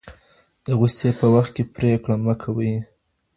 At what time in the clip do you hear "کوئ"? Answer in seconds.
2.41-2.73